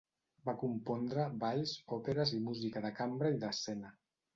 Va 0.47 0.55
compondre, 0.61 1.27
balls, 1.45 1.75
òperes 2.01 2.35
i 2.41 2.43
música 2.49 2.87
de 2.89 2.97
cambra 3.05 3.35
i 3.39 3.43
d'escena. 3.49 3.99